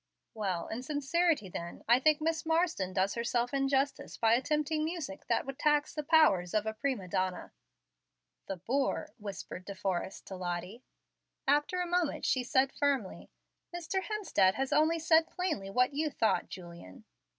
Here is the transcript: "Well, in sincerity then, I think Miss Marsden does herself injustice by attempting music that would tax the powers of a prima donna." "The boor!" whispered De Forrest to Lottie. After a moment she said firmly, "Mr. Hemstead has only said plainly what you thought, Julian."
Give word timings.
"Well, 0.33 0.67
in 0.67 0.81
sincerity 0.81 1.47
then, 1.47 1.83
I 1.87 1.99
think 1.99 2.19
Miss 2.21 2.43
Marsden 2.43 2.91
does 2.91 3.13
herself 3.13 3.53
injustice 3.53 4.17
by 4.17 4.33
attempting 4.33 4.83
music 4.83 5.27
that 5.27 5.45
would 5.45 5.59
tax 5.59 5.93
the 5.93 6.01
powers 6.01 6.55
of 6.55 6.65
a 6.65 6.73
prima 6.73 7.07
donna." 7.07 7.51
"The 8.47 8.57
boor!" 8.57 9.11
whispered 9.19 9.63
De 9.63 9.75
Forrest 9.75 10.25
to 10.25 10.35
Lottie. 10.35 10.83
After 11.47 11.81
a 11.81 11.85
moment 11.85 12.25
she 12.25 12.43
said 12.43 12.71
firmly, 12.73 13.29
"Mr. 13.75 14.01
Hemstead 14.01 14.55
has 14.55 14.73
only 14.73 14.97
said 14.97 15.29
plainly 15.29 15.69
what 15.69 15.93
you 15.93 16.09
thought, 16.09 16.49
Julian." 16.49 17.03